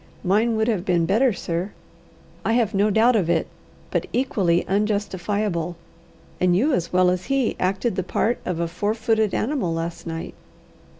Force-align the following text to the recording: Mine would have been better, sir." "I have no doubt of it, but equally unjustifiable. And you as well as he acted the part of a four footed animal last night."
Mine 0.23 0.55
would 0.55 0.67
have 0.67 0.83
been 0.83 1.05
better, 1.05 1.31
sir." 1.31 1.73
"I 2.43 2.53
have 2.53 2.73
no 2.73 2.89
doubt 2.89 3.15
of 3.15 3.29
it, 3.29 3.45
but 3.91 4.07
equally 4.11 4.65
unjustifiable. 4.67 5.75
And 6.39 6.55
you 6.55 6.73
as 6.73 6.91
well 6.91 7.11
as 7.11 7.25
he 7.25 7.55
acted 7.59 7.95
the 7.95 8.01
part 8.01 8.39
of 8.43 8.59
a 8.59 8.67
four 8.67 8.95
footed 8.95 9.35
animal 9.35 9.71
last 9.75 10.07
night." 10.07 10.33